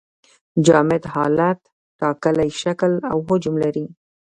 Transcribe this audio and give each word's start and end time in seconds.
جامد 0.65 1.03
حالت 1.13 1.59
ټاکلی 1.99 2.49
شکل 2.61 2.93
او 3.11 3.17
حجم 3.27 3.55
لري. 3.63 3.85